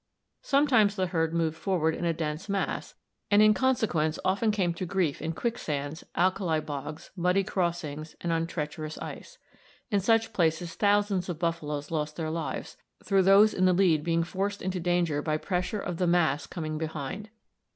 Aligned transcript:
Sometimes 0.41 0.95
the 0.95 1.05
herd 1.05 1.31
moved 1.31 1.55
forward 1.55 1.93
in 1.93 2.05
a 2.05 2.11
dense 2.11 2.49
mass, 2.49 2.95
and 3.29 3.39
in 3.39 3.53
consequence 3.53 4.17
often 4.25 4.49
came 4.49 4.73
to 4.73 4.85
grief 4.87 5.21
in 5.21 5.31
quicksands, 5.31 6.03
alkali 6.15 6.59
bogs, 6.59 7.11
muddy 7.15 7.43
crossings, 7.43 8.15
and 8.19 8.33
on 8.33 8.47
treacherous 8.47 8.97
ice. 8.97 9.37
In 9.91 9.99
such 9.99 10.33
places 10.33 10.73
thousands 10.73 11.29
of 11.29 11.37
buffaloes 11.37 11.91
lost 11.91 12.15
their 12.15 12.31
lives, 12.31 12.77
through 13.03 13.21
those 13.21 13.53
in 13.53 13.65
the 13.65 13.73
lead 13.73 14.03
being 14.03 14.23
forced 14.23 14.63
into 14.63 14.79
danger 14.79 15.21
by 15.21 15.37
pressure 15.37 15.79
of 15.79 15.97
the 15.97 16.07
mass 16.07 16.47
coming 16.47 16.79
behind. 16.79 17.29